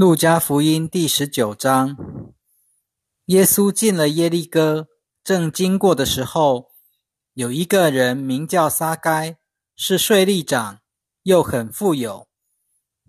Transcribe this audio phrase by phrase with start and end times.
[0.00, 1.94] 路加福音第十九章，
[3.26, 4.88] 耶稣进了耶利哥，
[5.22, 6.70] 正经过的时候，
[7.34, 9.36] 有一个人名叫撒该，
[9.76, 10.78] 是税吏长，
[11.24, 12.28] 又很富有。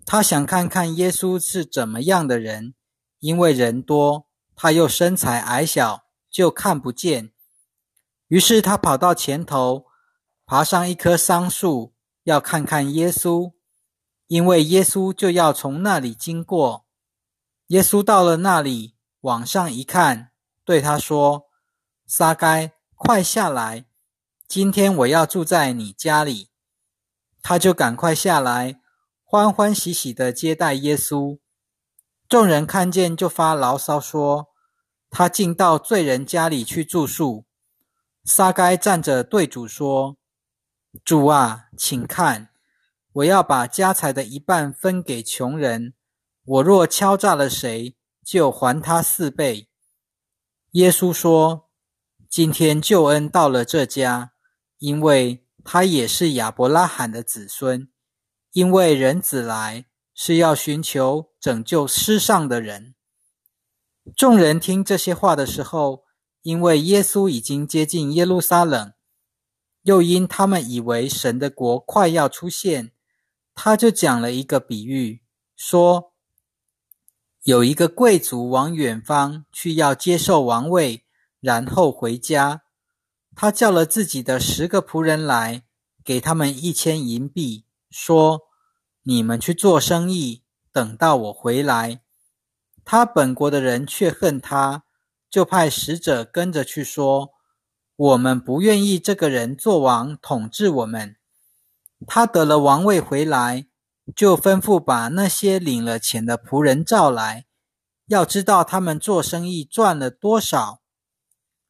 [0.04, 2.74] 他想看看耶稣是怎么样的人，
[3.20, 7.32] 因为人多，他又身材矮小，就看不见。
[8.28, 9.86] 于是他跑到前头，
[10.44, 13.54] 爬上一棵桑树，要看看耶稣。
[14.32, 16.86] 因为耶稣就要从那里经过，
[17.66, 20.30] 耶稣到了那里，往上一看，
[20.64, 21.50] 对他说
[22.08, 23.84] ：“撒该，快下来！
[24.48, 26.48] 今天我要住在你家里。”
[27.44, 28.80] 他就赶快下来，
[29.22, 31.38] 欢欢喜喜的接待耶稣。
[32.26, 34.48] 众人看见，就发牢骚说
[35.12, 37.44] ：“他竟到罪人家里去住宿。”
[38.24, 40.16] 撒该站着对主说
[41.04, 42.48] ：“主啊，请看。”
[43.14, 45.92] 我要把家财的一半分给穷人。
[46.44, 47.94] 我若敲诈了谁，
[48.24, 49.68] 就还他四倍。
[50.72, 51.68] 耶稣说
[52.30, 54.32] ：“今天救恩到了这家，
[54.78, 57.88] 因为他也是亚伯拉罕的子孙。
[58.52, 62.94] 因为人子来是要寻求拯救失上的人。”
[64.16, 66.04] 众人听这些话的时候，
[66.40, 68.94] 因为耶稣已经接近耶路撒冷，
[69.82, 72.91] 又因他们以为神的国快要出现。
[73.54, 75.22] 他就讲了一个比喻，
[75.54, 76.12] 说
[77.42, 81.04] 有一个贵族往远方去，要接受王位，
[81.40, 82.62] 然后回家。
[83.34, 85.64] 他叫了自己的十个仆人来，
[86.04, 88.42] 给他们一千银币，说
[89.04, 92.02] ：“你们去做生意，等到我回来。”
[92.84, 94.84] 他本国的人却恨他，
[95.30, 97.30] 就派使者跟着去说
[97.96, 101.16] ：“我们不愿意这个人做王，统治我们。”
[102.06, 103.66] 他得了王位回来，
[104.16, 107.46] 就吩咐把那些领了钱的仆人召来，
[108.06, 110.80] 要知道他们做生意赚了多少。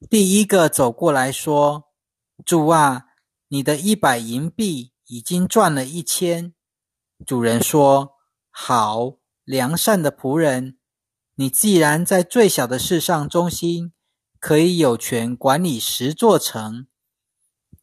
[0.08, 1.84] 第一个走过来说
[2.44, 3.04] ：“主啊，
[3.48, 6.54] 你的一百银币已经赚了一千。”
[7.26, 8.14] 主人说
[8.50, 10.78] ：“好，良善的仆人，
[11.34, 13.92] 你既然在最小的事上忠心，
[14.40, 16.86] 可以有权管理十座城。”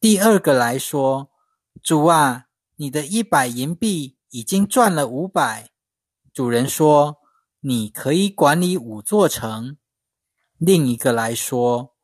[0.01, 1.29] 第二个来说。
[1.81, 2.47] 主啊，
[2.81, 5.69] 你的一百银币已经赚了五百。
[6.33, 7.17] 主人说
[7.59, 9.75] ：“你可以管理五座城。”
[10.57, 11.97] 另一个来说：“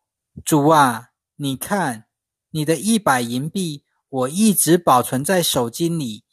[0.43, 2.07] 主啊，你看，
[2.49, 6.25] 你的一百银币我一直保存在手巾里，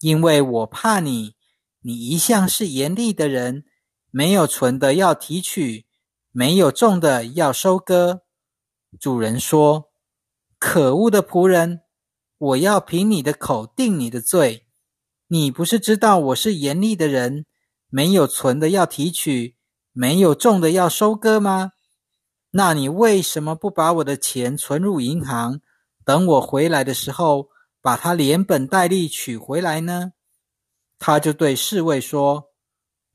[0.00, 1.36] 因为我怕你。
[1.82, 3.64] 你一向是严厉的人，
[4.10, 5.86] 没有存的要提取，
[6.32, 8.22] 没有种的要收割。”
[8.98, 9.92] 主人说
[10.58, 11.82] ：“可恶的仆人！”
[12.44, 14.66] 我要凭你的口定你的罪。
[15.28, 17.46] 你不是知道我是严厉的人，
[17.88, 19.56] 没有存的要提取，
[19.92, 21.72] 没有种的要收割吗？
[22.50, 25.60] 那你为什么不把我的钱存入银行，
[26.04, 27.48] 等我回来的时候，
[27.80, 30.12] 把它连本带利取回来呢？
[30.98, 32.50] 他就对侍卫说：“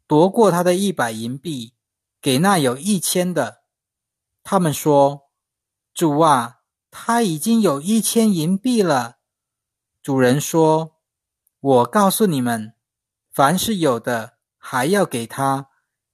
[0.07, 1.75] 夺过他的一百银币，
[2.19, 3.59] 给那有一千的。”
[4.43, 5.29] 他们说
[5.93, 6.55] ：“主啊。”
[6.91, 9.18] 他已经有一千银币了。
[10.01, 10.97] 主人说
[11.59, 12.73] ：“我告诉你们，
[13.31, 15.69] 凡是有的，还要给他；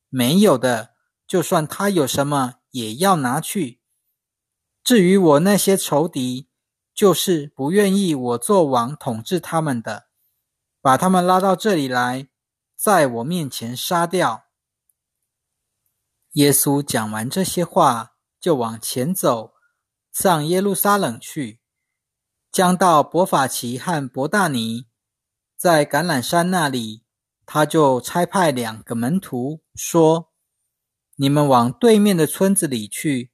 [0.09, 0.95] 没有的，
[1.27, 3.79] 就算他有什么，也要拿去。
[4.83, 6.49] 至于我那些仇敌，
[6.93, 10.07] 就是不愿意我做王统治他们的，
[10.81, 12.27] 把他们拉到这里来，
[12.75, 14.45] 在我面前杀掉。”
[16.33, 19.53] 耶稣讲完这些话，就往前走。
[20.11, 21.59] 上耶路撒冷去，
[22.55, 24.85] 将到伯法奇和伯大尼，
[25.57, 27.03] 在橄榄山那里，
[27.45, 30.31] 他就差派两个门徒说
[31.19, 33.33] ：“你们往对面的村子里去，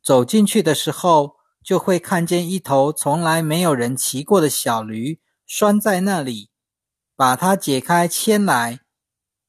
[0.00, 6.52] 走进去的时候，就会看见一头从来没有人骑过的小驴拴在那里，
[7.16, 8.78] 把它解开牵来。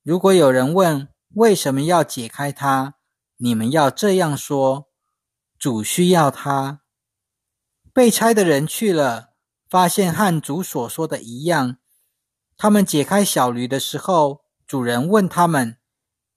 [0.02, 2.96] 如果有人问为什么要解开它，
[3.38, 4.88] 你们要这样说。”
[5.60, 6.81] 主需要它。
[7.94, 9.34] 被差的人去了，
[9.70, 11.78] 发现和主所说的一样。
[12.58, 15.78] 他们解开小驴的时候，主人问他们：“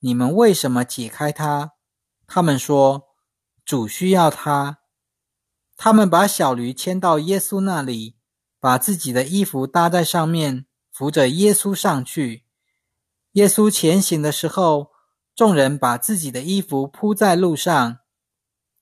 [0.01, 1.73] 你们为什么解开它？”
[2.27, 3.09] 他们说
[3.65, 4.79] ：“主需要他。”
[5.77, 8.17] 他们把小驴牵到耶稣那里，
[8.59, 12.45] 把自己的衣服搭在上面，扶着耶稣上去。
[13.33, 14.93] 耶稣前行的时候，
[15.35, 17.99] 众人把自己的衣服铺在路上。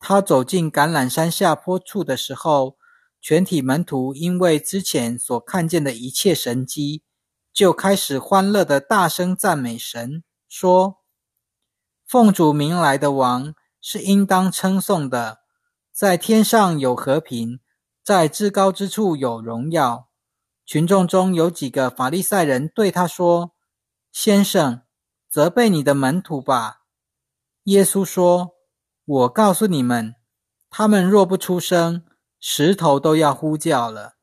[0.05, 2.77] 他走进橄榄山下坡处的时候，
[3.21, 7.05] 全体门徒因为之前所看见的一切神迹，
[7.53, 10.99] 就开始欢乐的大声赞美神，说
[12.05, 15.43] ：“奉主名来的王是应当称颂的，
[15.93, 17.61] 在天上有和平，
[18.03, 20.09] 在至高之处有荣耀。”
[20.67, 23.53] 群众中有几个法利赛人对他说
[24.11, 24.83] ：“先生，
[25.29, 26.81] 责备你的门徒吧。”
[27.65, 28.57] 耶稣说
[29.05, 30.15] ：“我告诉你们，
[30.71, 32.05] 他们若不出声，
[32.39, 34.17] 石头都要呼叫了。”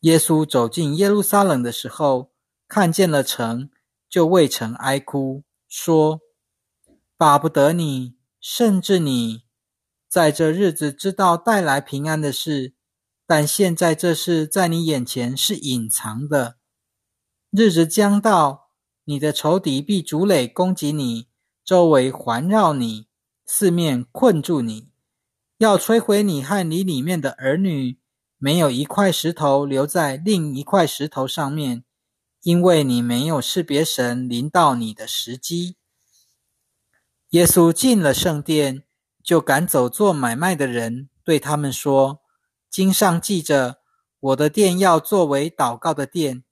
[0.00, 2.32] 耶稣走进耶路撒冷的时候，
[2.68, 3.70] 看见了城，
[4.08, 6.20] 就为城哀哭，说
[7.16, 9.42] ：“巴不得你，甚至你，
[10.08, 12.74] 在这日子知道带来平安的事，
[13.26, 16.56] 但现在这事在你眼前是隐藏的。
[17.50, 18.70] 日子将到，
[19.04, 21.28] 你的仇敌必逐垒攻击你，
[21.64, 23.06] 周围环绕你，
[23.46, 24.88] 四面困住你，
[25.58, 27.98] 要摧毁你和你里面的儿女。”
[28.44, 31.84] 没有一块石头留在另一块石头上面，
[32.42, 35.76] 因为你没有识别神临到你的时机。
[37.30, 38.82] 耶稣进了圣殿，
[39.22, 42.20] 就赶走做买卖的人，对他们说
[42.68, 43.78] ：“经上记着，
[44.18, 46.42] 我的殿要作为祷告的殿，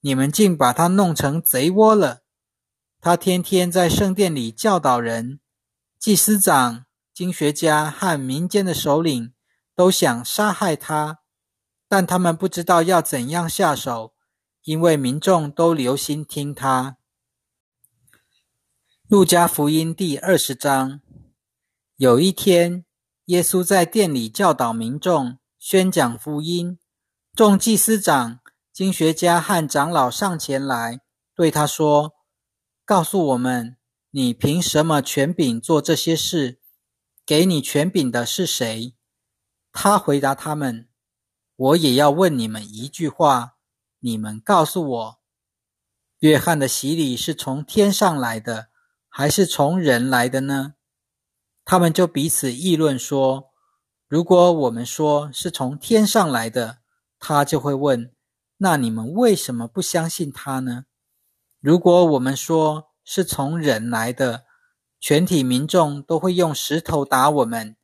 [0.00, 2.22] 你们竟把它弄成贼窝了。”
[3.02, 5.40] 他天天在圣殿里教导人，
[6.04, 6.84] 祭司长、
[7.14, 9.32] 经学家和民间的首领
[9.74, 11.20] 都想杀害他。
[11.88, 14.12] 但他们不知道要怎样下手，
[14.64, 16.98] 因为民众都留心听他。
[19.08, 21.00] 路加福音第二十章，
[21.96, 22.84] 有一天，
[23.24, 26.78] 耶稣在店里教导民众，宣讲福音。
[27.34, 28.40] 众祭司长、
[28.70, 31.00] 经学家和长老上前来，
[31.34, 32.12] 对他说
[32.84, 33.78] ：“告诉我们，
[34.16, 36.60] 你凭什么权柄做这些事？
[37.26, 38.94] 给你权柄的是谁？”
[39.74, 40.88] 他回答他们。
[41.56, 43.56] 我也要问你们一句话，
[43.98, 45.18] 你们告诉我：
[46.20, 48.68] 约翰的洗礼是从天上来的，
[49.08, 50.74] 还是从人来的呢？
[51.64, 53.50] 他们就彼此议论说：
[54.06, 56.78] 如果我们说是从天上来的，
[57.18, 58.14] 他就会问：
[58.58, 60.84] 那你们为什么不相信他呢？
[61.58, 64.44] 如果我们说是从人来的，
[64.98, 67.76] 全体民众都会用石头打我们，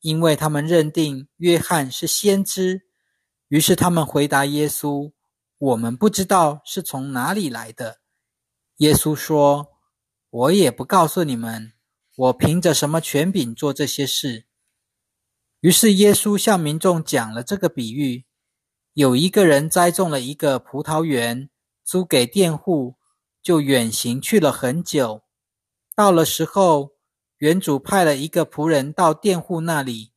[0.00, 2.82] 因为他们认定约翰是先知。
[3.48, 5.12] 于是他们回答耶稣
[5.58, 7.98] ：“我们不知道是从哪里来的。”
[8.78, 9.72] 耶稣说
[10.30, 11.72] ：“我也不告诉你们，
[12.14, 14.46] 我凭着什么权柄做这些事。”
[15.58, 18.24] 于是耶稣向民众讲了这个比喻：
[18.92, 21.50] 有一个人栽种了一个葡萄园，
[21.84, 22.94] 租给佃户，
[23.42, 25.22] 就远行去了很久。
[25.94, 26.92] 到了时候，
[27.38, 30.12] 园主派了一个仆人到佃户那里。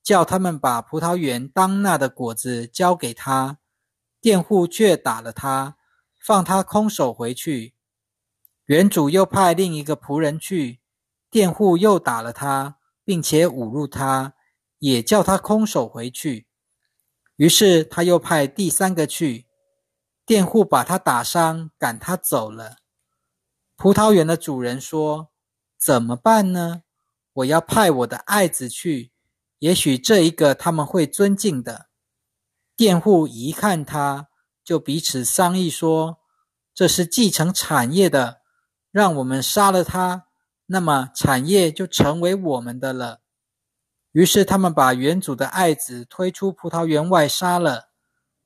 [0.00, 3.58] 叫他们把葡萄园当纳的果子交给他，
[4.22, 5.76] 佃户却打了他，
[6.18, 7.74] 放他空手回去。
[8.64, 10.80] 园主又派另一个仆人去，
[11.30, 14.32] 佃户又打了他，并且侮辱他，
[14.78, 16.46] 也叫他空手回去。
[17.36, 19.46] 于是他又派第三个去，
[20.28, 22.76] 佃户把他打伤，赶他走了。
[23.76, 25.30] 葡萄园的主人说
[25.80, 26.82] ：“怎么办呢？
[27.32, 29.10] 我要派我的爱子去。”
[29.60, 31.86] 也许这一个他们会尊敬的
[32.76, 34.28] 佃户一看他，
[34.62, 36.18] 就彼此商议说
[36.74, 38.42] ：“这是继承产业的，
[38.90, 40.26] 让我们杀了他，
[40.66, 43.22] 那么产业就成为我们的了。”
[44.12, 47.88] 于是他们把园主的爱子推出葡萄园外杀了。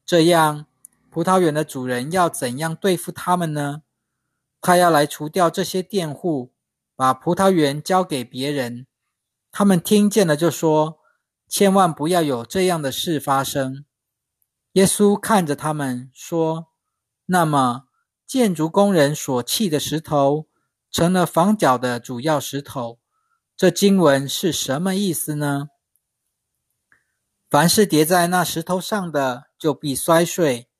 [0.06, 0.66] 这样，
[1.12, 3.82] 葡萄园的主人要怎样对付他们呢？
[4.62, 6.54] 他要来除掉这些佃户，
[6.96, 8.86] 把葡萄园交给别人。
[9.50, 10.98] 他们听见了，就说。
[11.46, 13.84] 千万不要有这样的事发生。
[14.72, 16.68] 耶稣看着他们说
[17.28, 17.88] ：“那么，
[18.26, 20.48] 建筑工人所砌的石头，
[20.90, 23.00] 成了房角的主要石头。
[23.54, 25.68] 这经文是什么意思呢？
[27.50, 30.70] 凡是叠在那石头上的，就必摔碎；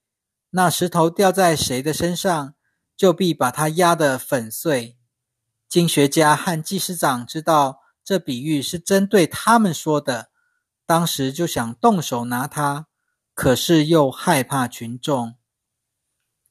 [0.53, 2.55] 那石头掉在谁的身上，
[2.97, 4.97] 就必把它压得粉碎。”
[5.69, 10.31] 经学家和祭司长知道这比喻是针对他们说的。
[10.85, 12.89] 当时就想动手拿他，
[13.33, 15.37] 可是又害怕群众，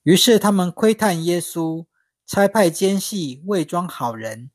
[0.01, 1.85] 于是他们窥探耶稣，
[2.25, 4.49] 差派奸细伪装好人，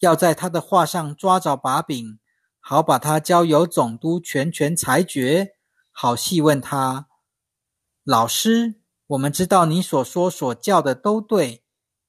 [0.00, 2.18] 要在他的话上抓着把柄，
[2.60, 5.52] 好把他交由总督全权裁决，
[5.90, 7.08] 好细问他。
[8.04, 8.81] 老师，
[9.12, 11.62] 我们知道你所说所教的都对，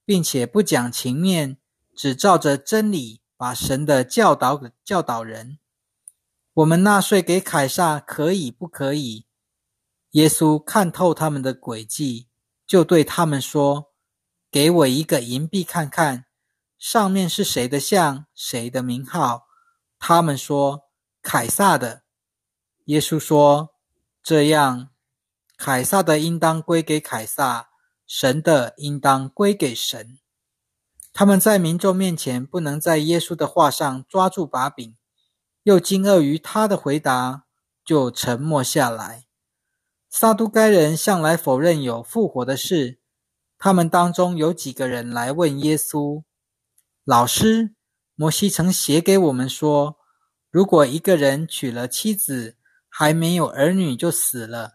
[0.06, 1.58] 并且不讲情面，
[1.94, 5.60] 只照着真理把神的教导教导人。
[6.54, 9.26] 我们纳税给凯撒可以不可以？
[10.12, 12.30] 耶稣看透他们的诡计，
[12.66, 13.92] 就对他们说
[14.50, 16.28] ：“给我一个银币看看，
[16.78, 19.48] 上面是谁的像，谁的名号？”
[20.00, 20.84] 他们说
[21.22, 22.04] ：“凯撒的。”
[22.86, 23.72] 耶稣说
[24.24, 24.90] ：“这样，
[25.66, 27.70] 凯撒的应当归给凯撒，
[28.06, 30.20] 神的应当归给神。”
[31.14, 34.98] 他们在民众面前不能在耶稣的话上抓住把柄，
[35.64, 37.46] 又惊愕于他的回答，
[37.86, 39.24] 就沉默下来。
[40.10, 43.00] 撒都该人向来否认有复活的事。
[43.58, 46.24] 他们当中有几个人来问耶稣
[47.06, 47.74] ：“老师，
[48.16, 49.96] 摩西曾写给我们说，
[50.52, 52.58] 如果一个人娶了妻子，
[52.90, 54.74] 还没有儿女就死了，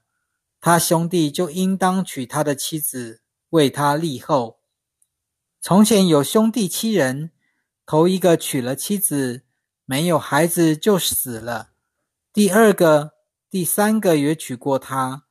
[0.68, 4.58] 他兄弟就应当娶他的妻子，为他立后。”
[5.62, 7.30] 从前有兄弟七人，
[7.87, 9.44] 头一个娶了妻子，
[9.87, 11.70] 没有孩子就死了；
[12.34, 13.12] 第二个、
[13.48, 15.25] 第三个也娶过她，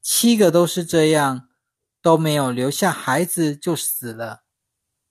[0.00, 1.50] 七个都是这样，
[2.00, 4.44] 都没有留下孩子就死了。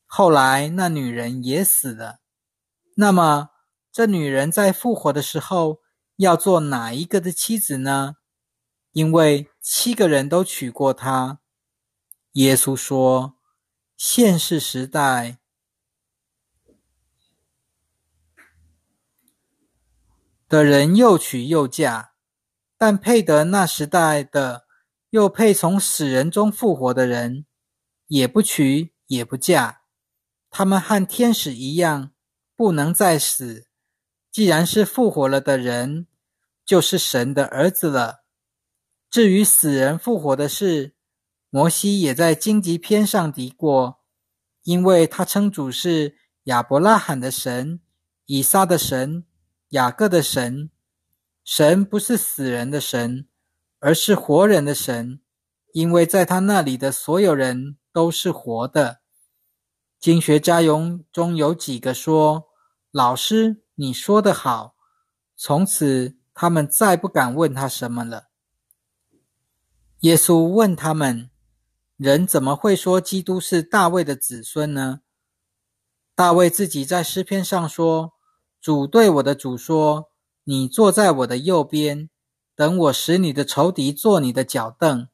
[0.08, 2.18] 后来那女人也死了。
[2.96, 3.50] 那么
[3.92, 5.82] 这女人在复活的时候
[6.16, 8.16] 要做哪一个的妻子呢？
[8.94, 11.42] 因为七个人都娶过她。
[12.34, 13.36] 耶稣说。
[13.98, 15.40] 现世时代
[20.48, 22.12] 的人又娶又嫁，
[22.78, 24.68] 但配得那时代的
[25.10, 27.48] 又配从死人中复活的人，
[28.06, 29.82] 也不娶也不嫁。
[30.52, 32.12] 他们和天使一样，
[32.56, 33.68] 不能再死。
[34.32, 36.06] 既然是复活了的人，
[36.64, 38.27] 就是神的儿子了。
[39.10, 40.94] 至于死人复活的事，
[41.50, 44.02] 摩西也在荆棘篇上提过，
[44.64, 47.80] 因为他称主是亚伯拉罕的神、
[48.26, 49.26] 以撒的神、
[49.70, 50.70] 雅各的神。
[51.44, 53.28] 神不是死人的神，
[53.80, 55.22] 而是活人的神，
[55.72, 59.00] 因为在他那里的所有人都是活的。
[59.98, 62.50] 经学家中中有几个说
[62.92, 64.76] ：“老师，你说得好。”
[65.38, 68.28] 从此，他们再不敢问他什么了。
[70.02, 71.30] 耶稣问他们。
[71.96, 75.00] 人怎么会说基督是大卫的子孙呢？
[76.14, 78.14] 大卫自己在诗篇上说
[78.62, 80.12] ：“主对我的主说，
[80.44, 82.12] 你坐在我的右边，
[82.56, 85.08] 等我使你的仇敌坐你的脚凳。”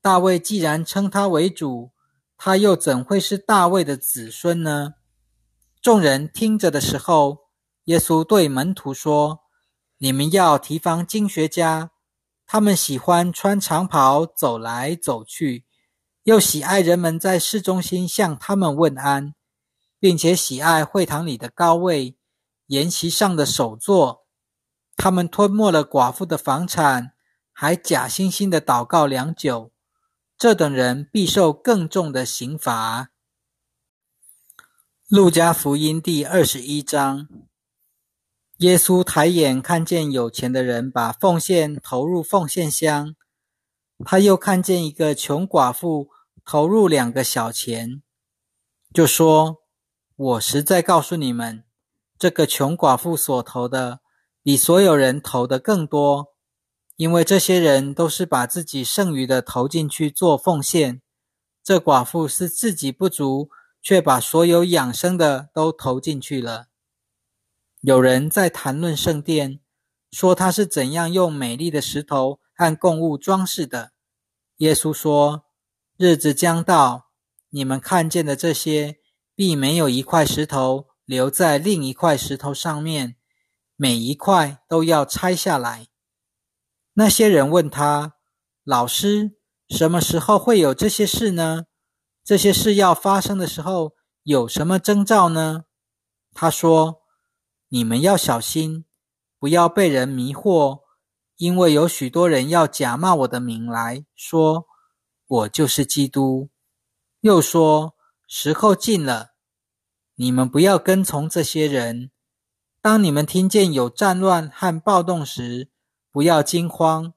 [0.00, 1.90] 大卫既然称他为主，
[2.36, 4.94] 他又怎会是大卫的子孙呢？
[5.80, 7.38] 众人听着的时候，
[7.84, 9.40] 耶稣对门徒说
[9.98, 11.91] ：“你们要提防经学家，
[12.52, 15.64] 他们喜欢穿长袍走来走去。”
[16.24, 19.32] 又喜爱人们在市中心向他们问安，
[19.98, 22.18] 并且喜爱会堂里的高位、
[22.66, 24.26] 筵席上的首座。
[24.98, 27.14] 他们吞没了寡妇的房产，
[27.54, 29.72] 还假惺惺的祷告良久。
[30.36, 33.08] 这等人必受更重的刑罚。
[35.08, 37.26] 路加福音第二十一章，
[38.62, 43.16] 耶稣抬眼看见有钱的人把奉献投入奉献箱。
[44.04, 46.10] 他又看见一个穷寡妇
[46.44, 48.02] 投入两个小钱，
[48.94, 49.56] 就说
[50.14, 51.64] ：“我实在告诉你们，
[52.16, 53.98] 这个穷寡妇所投的，
[54.44, 56.28] 比所有人投的更多，
[56.94, 61.02] 因为这些人都是把自己剩余的投进去做奉献。
[61.64, 63.50] 这寡妇是自己不足，
[63.82, 66.68] 却把所有养生的都投进去了。”
[67.82, 69.58] 有人在谈论圣殿，
[70.12, 73.90] 说他是怎样用美丽的石头和供物装饰的。
[74.58, 75.46] 耶稣说
[75.98, 77.06] ：“日子将到，
[77.50, 78.98] 你们看见的这些，
[79.34, 83.16] 必没有一块石头留在另一块石头上面，
[83.74, 85.88] 每一块都要拆下来。”
[86.94, 88.14] 那些人问他
[88.62, 89.32] ：“老师，
[89.70, 91.64] 什么时候会有这些事呢？
[92.22, 95.64] 这些事要发生的时候，有什么征兆呢？”
[96.32, 97.01] 他说
[97.74, 98.84] ：“你们要小心，
[99.38, 100.82] 不要被人迷惑。”
[101.38, 104.66] 因为有许多人要假冒我的名来说，
[105.26, 106.50] 我就是基督。
[107.22, 107.96] 又说
[108.28, 109.30] 时候近了，
[110.16, 112.10] 你们不要跟从这些人。
[112.82, 115.70] 当你们听见有战乱和暴动时，
[116.12, 117.14] 不要惊慌，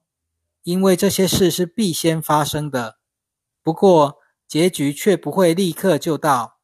[0.64, 2.98] 因为这些事是必先发生的。
[3.62, 6.60] 不过结局却不会立刻就到。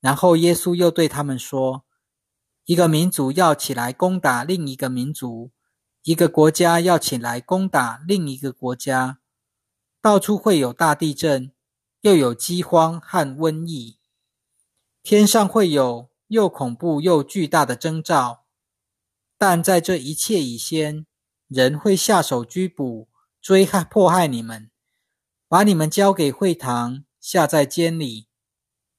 [0.00, 1.84] 然后耶稣又对他们说
[2.68, 5.52] ：“一个民族要起来攻打另一个民族。”
[6.04, 9.18] 一个国家要起来攻打另一个国家，
[10.00, 11.52] 到处会有大地震，
[12.02, 13.98] 又有饥荒和瘟疫，
[15.02, 18.44] 天上会有又恐怖又巨大的征兆。
[19.36, 21.04] 但在这一切以先，
[21.48, 23.08] 人会下手拘捕、
[23.42, 24.70] 追害、迫害你们，
[25.46, 28.28] 把你们交给会堂，下在监里。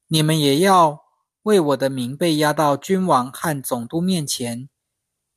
[0.08, 1.06] 你们也要
[1.44, 4.70] 为我的名被押到君王和总督面前，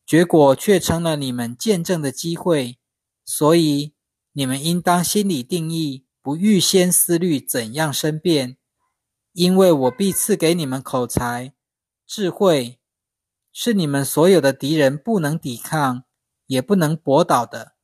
[0.04, 2.78] 结果却成了你们见证的机会。
[3.25, 3.94] 所以
[4.32, 8.56] 你们应当心里定义，不预先思虑怎样申辩，
[9.32, 11.54] 因为我必赐给你们口才、
[12.06, 12.80] 智慧，
[13.52, 16.02] 是你们所有的敌人不能抵抗，
[16.47, 17.75] 也不能驳倒的。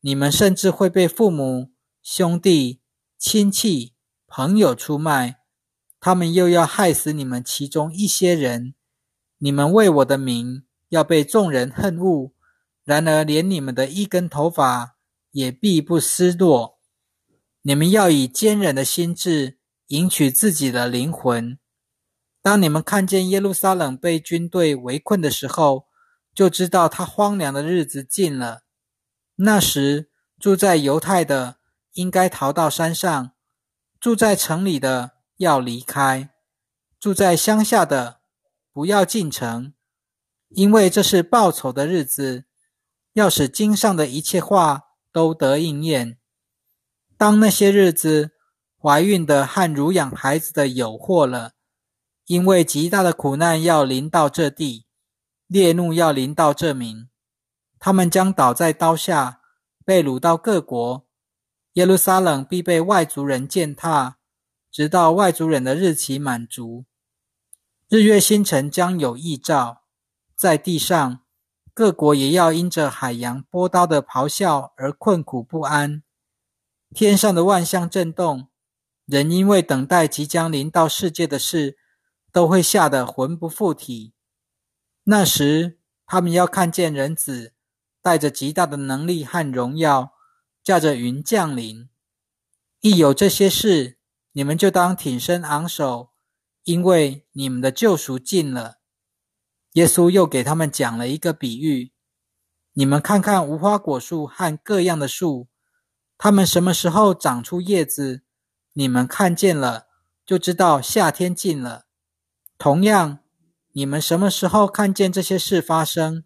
[0.00, 1.72] 你们甚至会被父母、
[2.02, 2.80] 兄弟、
[3.18, 3.94] 亲戚、
[4.28, 5.37] 朋友出卖。
[6.00, 8.74] 他们又要害死你们其中一些人，
[9.38, 12.32] 你们为我的名要被众人恨恶。
[12.84, 14.96] 然而，连你们的一根头发
[15.32, 16.78] 也必不失落。
[17.62, 21.58] 你们要以坚忍的心智赢取自己的灵魂。
[22.40, 25.86] 当你们看见耶路撒冷被军队围困的时候，
[26.32, 28.62] 就知道他荒凉的日子近了。
[29.34, 31.56] 那时，住在犹太的
[31.94, 33.32] 应该逃到山上，
[34.00, 35.17] 住在城里的。
[35.38, 36.30] 要离开
[37.00, 38.20] 住在乡下的，
[38.72, 39.72] 不要进城，
[40.48, 42.44] 因为这是报仇的日子，
[43.12, 46.18] 要使经上的一切话都得应验。
[47.16, 48.32] 当那些日子，
[48.76, 51.52] 怀孕的和乳养孩子的有祸了，
[52.26, 54.86] 因为极大的苦难要临到这地，
[55.46, 57.08] 烈怒要临到这民，
[57.78, 59.40] 他们将倒在刀下，
[59.84, 61.06] 被掳到各国，
[61.74, 64.17] 耶路撒冷必被外族人践踏。
[64.70, 66.84] 直到外族人的日期满足，
[67.88, 69.82] 日月星辰将有异兆，
[70.36, 71.20] 在地上
[71.72, 76.02] 各国也要因着海洋波涛的咆哮而困苦不安。
[76.94, 78.48] 天上的万象震动，
[79.06, 81.78] 人因为等待即将临到世界的事，
[82.30, 84.12] 都会吓得魂不附体。
[85.04, 87.54] 那时，他们要看见人子
[88.02, 90.12] 带着极大的能力和荣耀，
[90.62, 91.88] 驾着云降临。
[92.80, 93.97] 一有这些事。
[94.32, 96.10] 你们就当挺身昂首，
[96.64, 98.78] 因为你们的救赎近了。
[99.72, 101.92] 耶稣又给他们讲了一个比喻：
[102.74, 105.48] 你们看看无花果树和各样的树，
[106.16, 108.22] 它们什么时候长出叶子？
[108.74, 109.86] 你们看见了，
[110.24, 111.86] 就知道夏天近了。
[112.56, 113.20] 同样，
[113.72, 116.24] 你们什么时候看见这些事发生，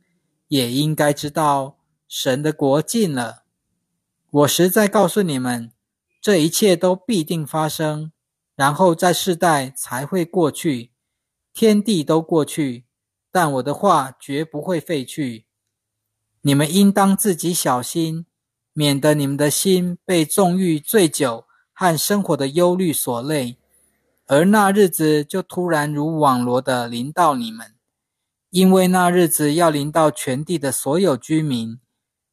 [0.48, 3.44] 也应该知道神的国近了。
[4.30, 5.72] 我实在告诉你们。
[6.22, 8.12] 这一切都必定发生，
[8.54, 10.92] 然后在世代才会过去，
[11.52, 12.84] 天地都过去，
[13.32, 15.46] 但我的话绝不会废去。
[16.42, 18.26] 你们应当自己小心，
[18.72, 23.56] 免得你们的心被纵欲、醉酒和生活的忧虑所累，
[24.28, 27.74] 而那日子就突然如网罗的临到你们，
[28.50, 31.80] 因为那日子要临到全地的所有居民。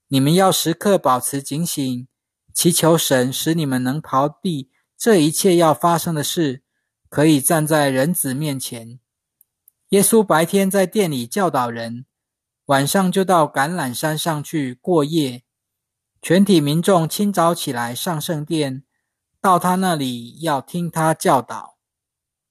[0.10, 2.08] 你们要时刻保持警醒。
[2.54, 6.64] 祈求神使你们能逃避这一切要发生的事，
[7.10, 9.00] 可以站在人子面前。
[9.90, 12.06] 耶稣白天在店里教导人，
[12.66, 15.44] 晚上就到橄榄山上去过夜。
[16.22, 18.84] 全体民众清早起来上圣殿，
[19.40, 21.69] 到他那里要听他教导。